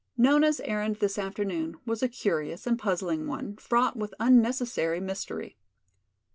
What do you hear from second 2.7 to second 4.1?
puzzling one, fraught